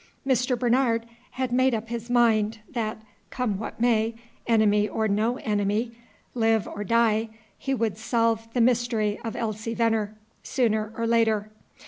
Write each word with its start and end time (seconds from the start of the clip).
Mr. 0.25 0.57
Bernard 0.57 1.05
had 1.33 1.51
made 1.51 1.75
up 1.75 1.89
his 1.89 2.09
mind, 2.09 2.57
that, 2.67 3.03
come 3.29 3.59
what 3.59 3.79
might, 3.79 4.15
enemy 4.47 4.89
or 4.89 5.07
no 5.07 5.37
enemy, 5.37 5.91
live 6.33 6.67
or 6.67 6.83
die, 6.83 7.29
he 7.55 7.75
would 7.75 7.99
solve 7.99 8.51
the 8.53 8.61
mystery 8.61 9.19
of 9.23 9.35
Elsie 9.35 9.75
Venner, 9.75 10.15
sooner 10.41 10.91
or 10.97 11.05
later. 11.05 11.51